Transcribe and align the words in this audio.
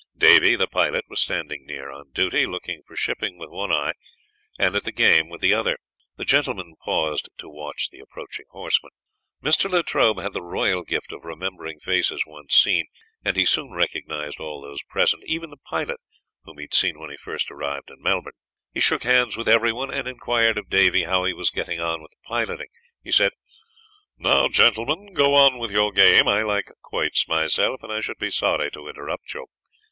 Davy, 0.17 0.55
the 0.55 0.65
pilot, 0.65 1.05
was 1.09 1.19
standing 1.19 1.63
near 1.67 1.91
on 1.91 2.09
duty, 2.09 2.47
looking 2.47 2.81
for 2.87 2.95
shipping 2.95 3.37
with 3.37 3.51
one 3.51 3.71
eye 3.71 3.93
and 4.57 4.75
at 4.75 4.81
the 4.83 4.91
game 4.91 5.29
with 5.29 5.41
the 5.41 5.53
other. 5.53 5.77
The 6.17 6.25
gentlemen 6.25 6.73
paused 6.83 7.29
to 7.37 7.47
watch 7.47 7.91
the 7.91 7.99
approaching 7.99 8.47
horsemen. 8.49 8.93
Mr. 9.43 9.69
Latrobe 9.69 10.19
had 10.19 10.33
the 10.33 10.41
royal 10.41 10.81
gift 10.81 11.11
of 11.11 11.23
remembering 11.23 11.79
faces 11.79 12.23
once 12.25 12.55
seen; 12.55 12.87
and 13.23 13.37
he 13.37 13.45
soon 13.45 13.73
recognised 13.73 14.39
all 14.39 14.59
those 14.59 14.81
present, 14.89 15.21
even 15.27 15.51
the 15.51 15.57
pilot 15.57 15.99
whom 16.45 16.57
he 16.57 16.63
had 16.63 16.73
seen 16.73 16.97
when 16.97 17.11
he 17.11 17.17
first 17.17 17.51
arrived 17.51 17.91
in 17.91 18.01
Melbourne. 18.01 18.33
He 18.73 18.79
shook 18.79 19.03
hands 19.03 19.37
with 19.37 19.47
everyone, 19.47 19.93
and 19.93 20.07
enquired 20.07 20.57
of 20.57 20.67
Davy 20.67 21.03
how 21.03 21.25
he 21.25 21.33
was 21.33 21.51
getting 21.51 21.79
on 21.79 22.01
with 22.01 22.09
the 22.09 22.27
piloting. 22.27 22.69
He 23.03 23.11
said: 23.11 23.33
"Now 24.17 24.47
gentlemen, 24.47 25.13
go 25.13 25.35
on 25.35 25.59
with 25.59 25.69
your 25.69 25.91
game. 25.91 26.27
I 26.27 26.41
like 26.41 26.71
quoits 26.81 27.27
myself 27.27 27.83
and 27.83 27.93
I 27.93 28.01
should 28.01 28.17
be 28.17 28.31
sorry 28.31 28.71
to 28.71 28.87
interrupt 28.87 29.31
you." 29.35 29.45